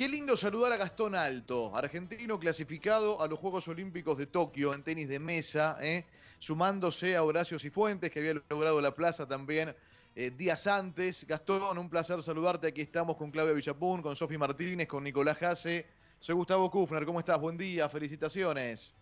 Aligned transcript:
Qué 0.00 0.08
lindo 0.08 0.34
saludar 0.34 0.72
a 0.72 0.78
Gastón 0.78 1.14
Alto, 1.14 1.76
argentino 1.76 2.40
clasificado 2.40 3.20
a 3.20 3.28
los 3.28 3.38
Juegos 3.38 3.68
Olímpicos 3.68 4.16
de 4.16 4.26
Tokio 4.26 4.72
en 4.72 4.82
tenis 4.82 5.10
de 5.10 5.18
mesa, 5.18 5.76
¿eh? 5.82 6.06
sumándose 6.38 7.16
a 7.16 7.22
Horacio 7.22 7.58
Cifuentes, 7.58 8.10
que 8.10 8.20
había 8.20 8.42
logrado 8.48 8.80
la 8.80 8.94
plaza 8.94 9.28
también 9.28 9.74
eh, 10.16 10.30
días 10.30 10.66
antes. 10.66 11.26
Gastón, 11.26 11.76
un 11.76 11.90
placer 11.90 12.22
saludarte. 12.22 12.68
Aquí 12.68 12.80
estamos 12.80 13.18
con 13.18 13.30
Claudia 13.30 13.52
Villapún, 13.52 14.00
con 14.00 14.16
Sofi 14.16 14.38
Martínez, 14.38 14.88
con 14.88 15.04
Nicolás 15.04 15.36
Jase. 15.36 15.84
Soy 16.18 16.34
Gustavo 16.34 16.70
Kufner, 16.70 17.04
¿cómo 17.04 17.18
estás? 17.18 17.38
Buen 17.38 17.58
día, 17.58 17.86
felicitaciones. 17.90 18.94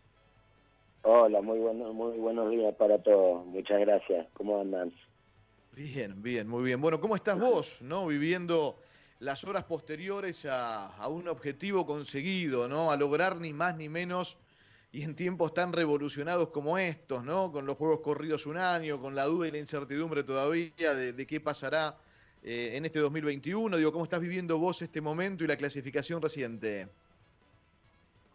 Hola, 1.02 1.40
muy, 1.40 1.60
bueno, 1.60 1.92
muy 1.92 2.18
buenos 2.18 2.50
días 2.50 2.74
para 2.74 3.00
todos. 3.00 3.46
Muchas 3.46 3.78
gracias. 3.78 4.26
¿Cómo 4.32 4.60
andan? 4.60 4.92
Bien, 5.76 6.20
bien, 6.20 6.48
muy 6.48 6.64
bien. 6.64 6.80
Bueno, 6.80 7.00
¿cómo 7.00 7.14
estás 7.14 7.38
vos, 7.38 7.82
no? 7.82 8.08
Viviendo 8.08 8.80
las 9.20 9.44
horas 9.44 9.64
posteriores 9.64 10.46
a, 10.48 11.06
un 11.08 11.28
objetivo 11.28 11.86
conseguido, 11.86 12.68
¿no? 12.68 12.90
A 12.90 12.96
lograr 12.96 13.40
ni 13.40 13.52
más 13.52 13.76
ni 13.76 13.88
menos 13.88 14.38
y 14.92 15.02
en 15.02 15.14
tiempos 15.14 15.52
tan 15.52 15.72
revolucionados 15.72 16.48
como 16.48 16.78
estos, 16.78 17.24
¿no? 17.24 17.52
Con 17.52 17.66
los 17.66 17.76
juegos 17.76 18.00
corridos 18.00 18.46
un 18.46 18.56
año, 18.56 19.00
con 19.00 19.14
la 19.14 19.24
duda 19.24 19.48
y 19.48 19.50
la 19.50 19.58
incertidumbre 19.58 20.22
todavía 20.22 20.94
de, 20.94 21.26
qué 21.26 21.40
pasará 21.40 21.96
eh, 22.44 22.72
en 22.74 22.84
este 22.84 23.00
2021. 23.00 23.76
Digo, 23.76 23.92
¿cómo 23.92 24.04
estás 24.04 24.20
viviendo 24.20 24.58
vos 24.58 24.80
este 24.82 25.00
momento 25.00 25.44
y 25.44 25.48
la 25.48 25.56
clasificación 25.56 26.22
reciente? 26.22 26.86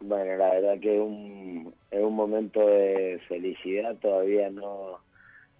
Bueno, 0.00 0.36
la 0.36 0.50
verdad 0.50 0.78
que 0.80 0.96
es 0.96 1.00
un, 1.00 1.74
momento 2.14 2.60
de 2.60 3.20
felicidad, 3.26 3.96
todavía 3.96 4.50
no 4.50 5.00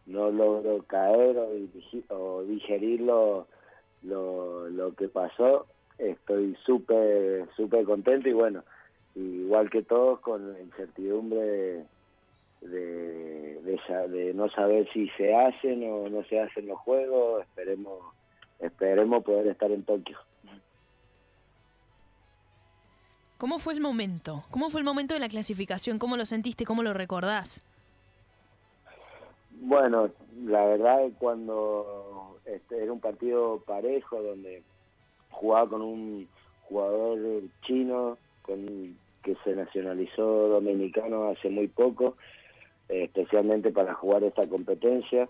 no 0.06 0.30
logro 0.30 0.82
caer 0.82 1.36
o, 2.08 2.44
digerir 2.44 3.00
lo, 4.04 4.68
lo, 4.68 4.94
que 4.94 5.08
pasó. 5.08 5.66
Estoy 5.98 6.56
súper, 6.64 7.48
súper 7.56 7.84
contento 7.84 8.28
y 8.28 8.32
bueno, 8.32 8.64
igual 9.14 9.70
que 9.70 9.82
todos 9.82 10.20
con 10.20 10.52
la 10.52 10.60
incertidumbre 10.60 11.84
de, 12.60 13.60
de, 13.60 14.32
no 14.34 14.48
saber 14.50 14.88
si 14.92 15.08
se 15.10 15.34
hacen 15.34 15.88
o 15.90 16.08
no 16.08 16.24
se 16.24 16.40
hacen 16.40 16.66
los 16.66 16.78
juegos. 16.80 17.42
Esperemos, 17.42 18.00
esperemos 18.60 19.24
poder 19.24 19.48
estar 19.48 19.70
en 19.70 19.84
Tokio. 19.84 20.18
¿Cómo 23.38 23.58
fue 23.58 23.74
el 23.74 23.80
momento? 23.80 24.44
¿Cómo 24.50 24.70
fue 24.70 24.80
el 24.80 24.84
momento 24.84 25.14
de 25.14 25.20
la 25.20 25.28
clasificación? 25.28 25.98
¿Cómo 25.98 26.16
lo 26.16 26.24
sentiste? 26.24 26.64
¿Cómo 26.64 26.82
lo 26.82 26.94
recordás? 26.94 27.62
Bueno, 29.60 30.10
la 30.44 30.64
verdad 30.64 31.04
es 31.04 31.14
cuando 31.18 32.13
este, 32.46 32.82
era 32.82 32.92
un 32.92 33.00
partido 33.00 33.62
parejo 33.66 34.22
donde 34.22 34.62
jugaba 35.30 35.68
con 35.68 35.82
un 35.82 36.28
jugador 36.68 37.42
chino 37.62 38.18
con, 38.42 38.96
que 39.22 39.36
se 39.44 39.54
nacionalizó 39.54 40.48
dominicano 40.48 41.28
hace 41.28 41.48
muy 41.48 41.68
poco, 41.68 42.16
especialmente 42.88 43.70
para 43.70 43.94
jugar 43.94 44.22
esta 44.24 44.46
competencia. 44.46 45.28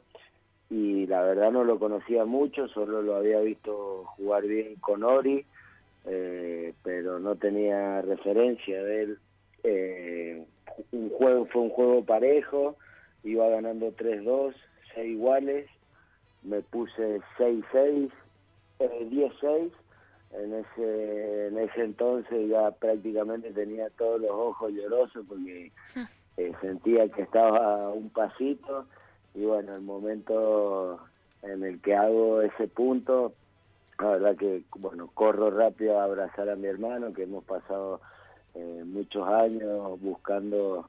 Y 0.70 1.06
la 1.06 1.22
verdad 1.22 1.52
no 1.52 1.62
lo 1.62 1.78
conocía 1.78 2.24
mucho, 2.24 2.68
solo 2.68 3.02
lo 3.02 3.16
había 3.16 3.40
visto 3.40 4.04
jugar 4.16 4.42
bien 4.44 4.76
con 4.76 5.04
Ori, 5.04 5.44
eh, 6.06 6.72
pero 6.82 7.18
no 7.20 7.36
tenía 7.36 8.02
referencia 8.02 8.82
de 8.82 9.02
él. 9.02 9.18
Eh, 9.62 10.44
un 10.92 11.10
juego 11.10 11.46
fue 11.46 11.62
un 11.62 11.70
juego 11.70 12.04
parejo, 12.04 12.76
iba 13.22 13.48
ganando 13.48 13.92
3-2, 13.92 14.54
6 14.94 15.10
iguales, 15.10 15.68
me 16.44 16.60
puse 16.62 17.20
6-6, 17.38 18.10
10-6, 18.78 19.70
en 20.32 20.54
ese, 20.54 21.46
en 21.46 21.58
ese 21.58 21.84
entonces 21.84 22.48
ya 22.48 22.70
prácticamente 22.72 23.52
tenía 23.52 23.88
todos 23.90 24.20
los 24.20 24.30
ojos 24.30 24.72
llorosos 24.72 25.24
porque 25.28 25.70
eh, 26.36 26.52
sentía 26.60 27.08
que 27.08 27.22
estaba 27.22 27.84
a 27.84 27.88
un 27.90 28.10
pasito. 28.10 28.86
Y 29.34 29.44
bueno, 29.44 29.74
el 29.74 29.82
momento 29.82 31.00
en 31.42 31.64
el 31.64 31.80
que 31.80 31.94
hago 31.94 32.40
ese 32.40 32.68
punto, 32.68 33.32
la 33.98 34.10
verdad 34.10 34.36
que 34.36 34.62
bueno, 34.76 35.08
corro 35.14 35.50
rápido 35.50 35.98
a 35.98 36.04
abrazar 36.04 36.48
a 36.48 36.56
mi 36.56 36.66
hermano 36.66 37.12
que 37.12 37.24
hemos 37.24 37.44
pasado 37.44 38.00
eh, 38.54 38.82
muchos 38.84 39.26
años 39.28 40.00
buscando 40.00 40.88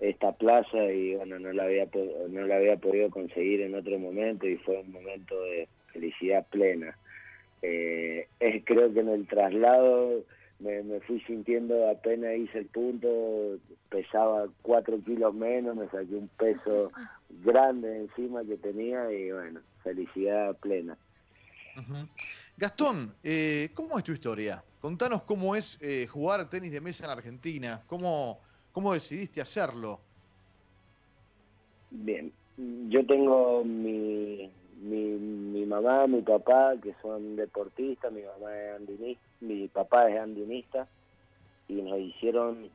esta 0.00 0.32
plaza 0.32 0.84
y 0.92 1.14
bueno, 1.14 1.38
no 1.38 1.52
la 1.52 1.64
había 1.64 1.88
no 2.28 2.46
la 2.46 2.56
había 2.56 2.76
podido 2.76 3.10
conseguir 3.10 3.60
en 3.62 3.74
otro 3.74 3.98
momento 3.98 4.46
y 4.46 4.56
fue 4.58 4.80
un 4.80 4.92
momento 4.92 5.40
de 5.42 5.68
felicidad 5.92 6.46
plena. 6.50 6.96
Eh, 7.62 8.28
es, 8.40 8.64
creo 8.64 8.92
que 8.92 9.00
en 9.00 9.08
el 9.08 9.26
traslado 9.26 10.24
me, 10.58 11.00
fui 11.00 11.20
sintiendo 11.20 11.88
apenas 11.88 12.36
hice 12.36 12.58
el 12.58 12.66
punto, 12.66 13.58
pesaba 13.88 14.48
cuatro 14.62 14.98
kilos 15.04 15.34
menos, 15.34 15.76
me 15.76 15.88
saqué 15.88 16.14
un 16.14 16.28
peso 16.28 16.90
grande 17.42 17.96
encima 17.96 18.44
que 18.44 18.56
tenía 18.56 19.10
y 19.12 19.32
bueno, 19.32 19.60
felicidad 19.82 20.56
plena. 20.58 20.96
Gastón, 22.56 23.14
eh, 23.22 23.70
¿cómo 23.74 23.98
es 23.98 24.04
tu 24.04 24.12
historia? 24.12 24.62
Contanos 24.80 25.22
cómo 25.22 25.56
es 25.56 25.78
eh, 25.80 26.06
jugar 26.06 26.48
tenis 26.48 26.70
de 26.70 26.80
mesa 26.80 27.04
en 27.04 27.10
Argentina, 27.10 27.82
cómo, 27.86 28.40
¿Cómo 28.74 28.92
decidiste 28.92 29.40
hacerlo? 29.40 30.00
Bien, 31.92 32.32
yo 32.88 33.06
tengo 33.06 33.62
mi, 33.64 34.50
mi, 34.82 35.64
mamá, 35.64 36.08
mi 36.08 36.22
papá, 36.22 36.74
que 36.82 36.92
son 37.00 37.36
deportistas, 37.36 38.12
mi 38.12 38.22
mamá 38.22 38.52
es 38.52 38.74
andinista, 38.74 39.24
mi 39.42 39.68
papá 39.68 40.10
es 40.10 40.18
andinista, 40.18 40.88
y 41.68 41.74
nos 41.74 42.00
hicieron 42.00 42.68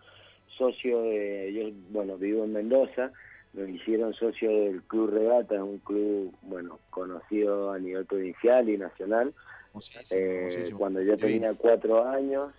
socio 0.57 1.01
de, 1.01 1.51
yo, 1.53 1.77
bueno, 1.89 2.17
vivo 2.17 2.45
en 2.45 2.53
Mendoza, 2.53 3.11
nos 3.51 3.67
hicieron 3.67 4.13
socio 4.13 4.49
del 4.49 4.81
Club 4.83 5.09
Regata, 5.09 5.55
es 5.55 5.61
un 5.61 5.79
club, 5.79 6.33
bueno, 6.43 6.79
conocido 6.91 7.73
a 7.73 7.79
nivel 7.79 8.05
provincial 8.05 8.69
y 8.69 8.77
nacional. 8.77 9.33
Eh, 10.11 10.71
cuando 10.77 11.01
yo 11.01 11.17
tenía 11.17 11.53
cuatro 11.55 12.07
años, 12.07 12.53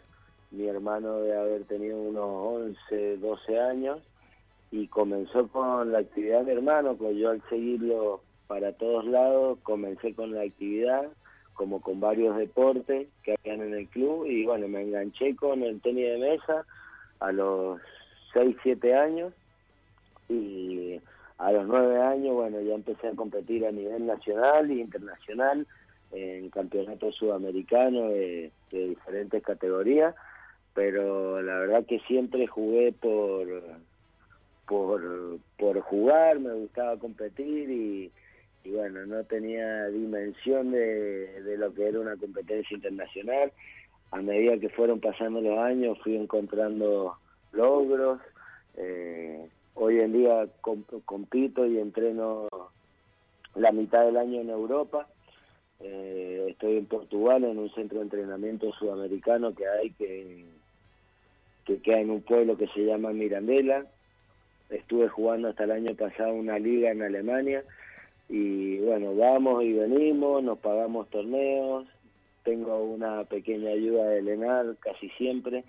mi 0.50 0.66
hermano 0.66 1.20
de 1.20 1.36
haber 1.36 1.64
tenido 1.64 2.00
unos 2.00 2.76
11, 2.90 3.18
12 3.18 3.60
años 3.60 4.00
y 4.70 4.86
comenzó 4.88 5.48
con 5.48 5.92
la 5.92 5.98
actividad 5.98 6.44
de 6.44 6.52
hermano, 6.52 6.96
pues 6.96 7.16
yo 7.16 7.30
al 7.30 7.42
seguirlo 7.48 8.20
para 8.46 8.72
todos 8.72 9.04
lados 9.04 9.58
comencé 9.62 10.14
con 10.14 10.34
la 10.34 10.42
actividad, 10.42 11.08
como 11.54 11.80
con 11.80 12.00
varios 12.00 12.36
deportes 12.36 13.08
que 13.22 13.36
habían 13.38 13.66
en 13.66 13.74
el 13.74 13.88
club 13.88 14.26
y 14.26 14.44
bueno, 14.44 14.66
me 14.68 14.82
enganché 14.82 15.36
con 15.36 15.62
el 15.62 15.80
tenis 15.80 16.06
de 16.06 16.18
mesa 16.18 16.64
a 17.20 17.32
los 17.32 17.80
6, 18.32 18.56
7 18.62 18.94
años 18.94 19.32
y 20.28 21.00
a 21.38 21.52
los 21.52 21.66
9 21.66 22.02
años, 22.02 22.34
bueno, 22.34 22.60
ya 22.60 22.74
empecé 22.74 23.08
a 23.08 23.16
competir 23.16 23.66
a 23.66 23.72
nivel 23.72 24.06
nacional 24.06 24.70
e 24.70 24.74
internacional 24.74 25.66
en 26.12 26.50
campeonatos 26.50 27.14
sudamericanos 27.16 28.10
de 28.10 28.50
diferentes 28.70 29.42
categorías 29.42 30.14
pero 30.74 31.42
la 31.42 31.58
verdad 31.58 31.86
que 31.86 31.98
siempre 32.00 32.46
jugué 32.46 32.92
por, 32.92 33.46
por, 34.66 35.38
por 35.58 35.80
jugar, 35.80 36.38
me 36.38 36.52
gustaba 36.54 36.96
competir 36.98 37.70
y, 37.70 38.12
bueno, 38.64 39.04
no 39.06 39.24
tenía 39.24 39.86
dimensión 39.88 40.70
de, 40.70 41.42
de 41.42 41.56
lo 41.58 41.74
que 41.74 41.88
era 41.88 42.00
una 42.00 42.16
competencia 42.16 42.74
internacional. 42.74 43.52
A 44.12 44.20
medida 44.20 44.58
que 44.58 44.68
fueron 44.68 45.00
pasando 45.00 45.40
los 45.40 45.58
años 45.58 45.98
fui 46.02 46.16
encontrando 46.16 47.16
logros. 47.52 48.20
Eh, 48.76 49.48
hoy 49.74 50.00
en 50.00 50.12
día 50.12 50.46
compito 51.04 51.66
y 51.66 51.78
entreno 51.78 52.48
la 53.54 53.72
mitad 53.72 54.04
del 54.04 54.16
año 54.16 54.40
en 54.40 54.50
Europa. 54.50 55.06
Eh, 55.80 56.46
estoy 56.50 56.76
en 56.76 56.86
Portugal 56.86 57.44
en 57.44 57.58
un 57.58 57.70
centro 57.70 57.98
de 57.98 58.04
entrenamiento 58.04 58.72
sudamericano 58.72 59.54
que 59.54 59.66
hay 59.66 59.90
que 59.92 60.44
que 61.70 61.82
queda 61.82 62.00
en 62.00 62.10
un 62.10 62.22
pueblo 62.22 62.56
que 62.56 62.66
se 62.68 62.84
llama 62.84 63.12
Mirandela. 63.12 63.86
Estuve 64.70 65.08
jugando 65.08 65.48
hasta 65.48 65.64
el 65.64 65.70
año 65.70 65.94
pasado 65.94 66.34
una 66.34 66.58
liga 66.58 66.90
en 66.90 67.02
Alemania 67.02 67.62
y 68.28 68.78
bueno, 68.78 69.14
vamos 69.14 69.62
y 69.64 69.72
venimos, 69.72 70.42
nos 70.42 70.58
pagamos 70.58 71.08
torneos, 71.10 71.86
tengo 72.44 72.82
una 72.82 73.24
pequeña 73.24 73.70
ayuda 73.70 74.08
de 74.08 74.22
Lenar 74.22 74.76
casi 74.80 75.08
siempre 75.10 75.64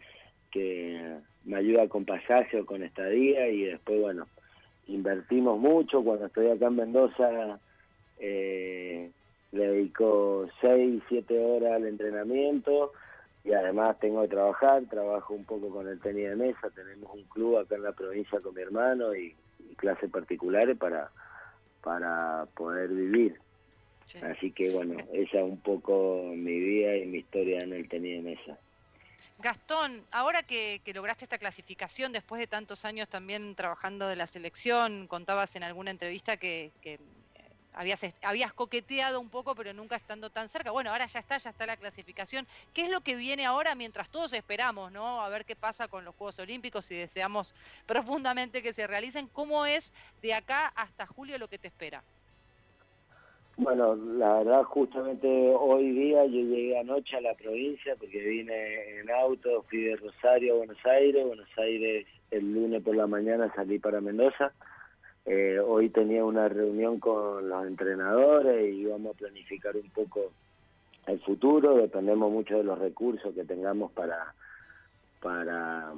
que 0.52 1.18
me 1.46 1.58
ayuda 1.58 1.88
con 1.88 2.06
pasaje 2.06 2.60
o 2.60 2.66
con 2.66 2.84
estadía 2.84 3.48
y 3.50 3.64
después 3.64 4.02
bueno, 4.02 4.28
invertimos 4.88 5.60
mucho, 5.60 6.04
cuando 6.04 6.26
estoy 6.28 6.48
acá 6.48 6.68
en 6.68 6.76
Mendoza 6.76 7.60
eh, 8.20 9.10
le 9.52 9.68
dedico 9.68 10.48
6, 10.62 11.02
7 11.10 11.40
horas 11.40 11.74
al 11.74 11.88
entrenamiento, 11.88 12.92
y 13.44 13.54
además 13.54 14.00
tengo 14.00 14.22
que 14.22 14.30
trabajar, 14.30 14.84
trabajo 14.90 15.34
un 15.34 15.46
poco 15.46 15.70
con 15.70 15.88
el 15.88 16.00
tenis 16.00 16.30
de 16.30 16.36
mesa, 16.36 16.70
tenemos 16.76 17.12
un 17.14 17.24
club 17.24 17.58
acá 17.58 17.76
en 17.76 17.84
la 17.84 17.92
provincia 17.92 18.40
con 18.40 18.54
mi 18.54 18.62
hermano 18.62 19.16
y, 19.16 19.36
clases 19.78 20.12
particulares 20.12 20.78
para, 20.78 21.10
para 21.82 22.46
poder 22.56 22.90
vivir. 22.90 23.40
Así 24.22 24.52
que 24.52 24.70
bueno, 24.70 24.96
esa 25.14 25.38
es 25.40 25.44
un 25.44 25.60
poco 25.60 26.24
mi 26.36 26.60
vida 26.60 26.98
y 26.98 27.06
mi 27.08 27.20
historia 27.20 27.60
en 27.60 27.74
el 27.74 27.88
tenis 27.90 28.18
de 28.18 28.30
mesa. 28.32 28.58
Gastón, 29.40 30.04
ahora 30.12 30.44
que, 30.44 30.82
lograste 30.94 31.26
esta 31.26 31.40
clasificación, 31.40 32.12
después 32.12 32.40
de 32.40 32.46
tantos 32.46 32.86
años 32.86 33.10
también 33.10 33.56
trabajando 33.56 34.08
de 34.08 34.16
la 34.16 34.28
selección, 34.28 35.08
contabas 35.08 35.56
en 35.56 35.64
alguna 35.64 35.90
entrevista 35.90 36.38
que, 36.38 36.72
que 36.82 37.00
habías, 37.74 38.06
habías 38.22 38.54
coqueteado 38.54 39.20
un 39.20 39.30
poco, 39.30 39.56
pero 39.56 39.74
nunca 39.74 39.96
estando 39.96 40.30
tan 40.30 40.50
cerca. 40.50 40.72
Bueno, 40.72 40.92
ahora 40.92 41.06
ya 41.06 41.20
está, 41.20 41.38
ya 41.38 41.50
está 41.50 41.66
la 41.66 41.78
clasificación. 41.78 42.46
¿Qué 42.74 42.84
es 42.84 42.90
lo 42.90 43.02
que 43.02 43.16
viene 43.16 43.46
ahora 43.46 43.76
mientras 43.76 44.10
todos 44.10 44.34
esperamos, 44.34 44.92
¿no? 44.92 45.22
A 45.22 45.30
ver 45.30 45.46
qué 45.46 45.56
pasa 45.56 45.88
con 45.88 46.06
los 46.06 46.16
Juegos 46.16 46.40
Olímpicos 46.40 46.90
y 46.92 46.96
deseamos 46.96 47.54
profundamente 47.86 48.62
que 48.62 48.74
se 48.74 48.88
realicen. 48.88 49.28
¿Cómo 49.28 49.66
es 49.66 49.94
de 50.22 50.34
acá 50.34 50.68
hasta 50.76 51.06
julio 51.06 51.38
lo 51.38 51.48
que 51.48 51.58
te 51.58 51.68
espera? 51.68 52.04
Bueno, 53.58 53.96
la 53.96 54.40
verdad, 54.40 54.64
justamente 54.64 55.28
hoy 55.28 55.92
día 55.92 56.26
yo 56.26 56.40
llegué 56.40 56.80
anoche 56.80 57.18
a 57.18 57.22
la 57.22 57.36
provincia 57.36 57.96
porque 57.98 58.18
vine 58.18 59.00
en 59.00 59.12
auto, 59.12 59.64
fui 59.70 59.84
de 59.84 59.98
Rosario 59.98 60.54
a 60.54 60.58
Buenos 60.58 60.86
Aires. 60.86 61.28
Buenos 61.28 61.50
Aires 61.58 62.08
el 62.32 62.54
lunes 62.54 62.82
por 62.82 62.96
la 62.96 63.08
mañana 63.08 63.52
salí 63.54 63.78
para 63.78 64.02
Mendoza 64.02 64.54
eh, 65.26 65.60
hoy 65.60 65.90
tenía 65.90 66.24
una 66.26 66.50
reunión 66.50 67.00
con 67.00 67.48
los 67.48 67.68
entrenadores 67.68 68.74
y 68.74 68.82
íbamos 68.82 69.16
a 69.16 69.20
planificar 69.20 69.76
un 69.76 69.90
poco 69.92 70.32
el 71.08 71.20
futuro, 71.22 71.76
dependemos 71.78 72.32
mucho 72.32 72.58
de 72.58 72.64
los 72.64 72.80
recursos 72.80 73.34
que 73.34 73.44
tengamos 73.44 73.92
para, 73.92 74.34
para, 75.22 75.92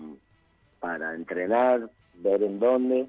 para 0.79 1.15
entrenar, 1.15 1.89
ver 2.15 2.43
en 2.43 2.59
dónde. 2.59 3.07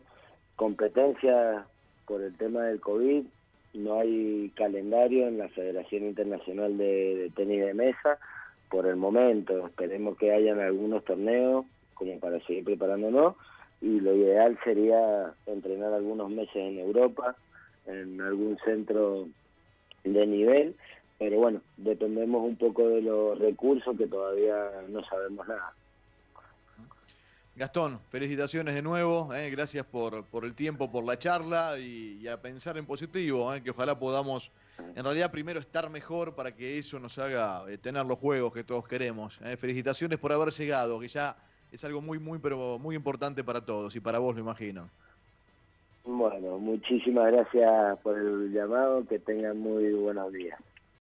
Competencia 0.57 1.67
por 2.07 2.23
el 2.23 2.37
tema 2.37 2.63
del 2.63 2.81
COVID, 2.81 3.25
no 3.75 4.01
hay 4.01 4.53
calendario 4.55 5.27
en 5.27 5.39
la 5.39 5.49
Federación 5.49 6.05
Internacional 6.05 6.79
de, 6.79 7.17
de 7.17 7.31
Tenis 7.31 7.65
de 7.65 7.75
Mesa 7.75 8.19
por 8.71 8.87
el 8.87 8.97
momento. 8.97 9.67
Esperemos 9.67 10.17
que 10.17 10.33
hayan 10.33 10.61
algunos 10.61 11.05
torneos 11.05 11.65
como 11.95 12.19
para 12.21 12.41
seguir 12.41 12.65
preparándonos 12.65 13.35
y 13.85 14.01
lo 14.01 14.15
ideal 14.15 14.59
sería 14.65 15.35
entrenar 15.45 15.93
algunos 15.93 16.31
meses 16.31 16.57
en 16.57 16.79
Europa, 16.79 17.37
en 17.85 18.19
algún 18.19 18.57
centro 18.65 19.29
de 20.05 20.27
nivel, 20.27 20.75
pero 21.19 21.37
bueno, 21.39 21.61
dependemos 21.77 22.43
un 22.43 22.57
poco 22.57 22.89
de 22.89 23.03
los 23.03 23.39
recursos 23.39 23.95
que 23.99 24.07
todavía 24.07 24.71
no 24.89 25.05
sabemos 25.05 25.47
nada. 25.47 25.75
Gastón, 27.57 28.01
felicitaciones 28.09 28.75
de 28.75 28.81
nuevo, 28.81 29.35
eh, 29.35 29.51
gracias 29.51 29.85
por, 29.85 30.25
por 30.25 30.47
el 30.47 30.55
tiempo, 30.55 30.91
por 30.91 31.05
la 31.05 31.19
charla 31.19 31.79
y, 31.79 32.27
a 32.27 32.41
pensar 32.41 32.79
en 32.79 32.87
positivo, 32.87 33.53
eh, 33.53 33.63
que 33.63 33.71
ojalá 33.71 33.99
podamos 33.99 34.51
en 34.97 35.05
realidad 35.05 35.31
primero 35.31 35.61
estar 35.61 35.91
mejor 35.91 36.35
para 36.35 36.57
que 36.57 36.79
eso 36.79 36.99
nos 36.99 37.19
haga 37.19 37.65
eh, 37.69 37.77
tener 37.77 38.07
los 38.07 38.19
juegos 38.19 38.55
que 38.55 38.65
todos 38.65 38.89
queremos. 38.89 39.41
felicitaciones 39.59 40.19
por 40.19 40.33
haber 40.33 40.53
llegado, 40.53 40.99
que 40.99 41.09
ya 41.09 41.37
es 41.75 41.85
algo 41.85 42.01
muy, 42.01 42.19
muy, 42.19 42.39
pero 42.39 42.79
muy 42.79 42.95
importante 42.95 43.43
para 43.43 43.61
todos 43.61 43.95
y 43.97 44.01
para 44.01 44.21
vos, 44.21 44.35
lo 44.37 44.41
imagino. 44.41 44.89
Bueno, 46.05 46.59
muchísimas 46.59 47.33
gracias 47.33 47.99
por 48.01 48.17
el 48.17 48.53
llamado, 48.53 49.05
que 49.09 49.19
tengan 49.19 49.59
muy 49.59 49.93
buenos 49.93 50.33
días. 50.33 50.59